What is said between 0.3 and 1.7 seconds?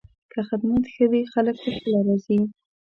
که خدمت ښه وي، خلک